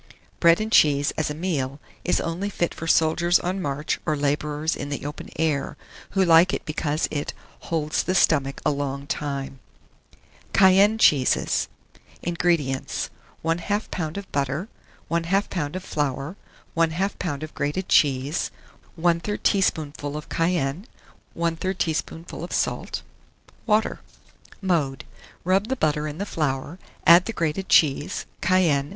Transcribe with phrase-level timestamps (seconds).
[0.39, 4.75] Bread and cheese, as a meal, is only fit for soldiers on march or labourers
[4.75, 5.77] in the open air,
[6.17, 7.33] who like it because it
[7.69, 9.59] "holds the stomach a long time."
[10.53, 11.67] CAYENNE CHEESES.
[12.23, 12.29] 1642.
[12.31, 13.09] INGREDIENTS.
[13.45, 14.17] 1/2 lb.
[14.17, 14.67] of butter,
[15.11, 15.75] 1/2 lb.
[15.75, 16.35] of flour,
[16.75, 17.43] 1/2 lb.
[17.43, 18.49] of grated cheese,
[18.99, 20.87] 1/3 teaspoonful of cayenne,
[21.37, 23.03] 1/3 teaspoonful of salt;
[23.67, 23.99] water.
[24.63, 25.05] Mode.
[25.43, 28.89] Rub the butter in the flour; add the grated cheese, cayenne.